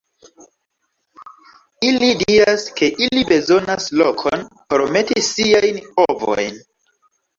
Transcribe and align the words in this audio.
Ili 1.89 2.07
diras 2.23 2.65
ke 2.79 2.89
ili 3.07 3.25
bezonas 3.33 3.87
lokon 4.03 4.47
por 4.73 4.85
meti 4.97 5.23
siajn 5.29 5.83
ovojn. 6.07 6.63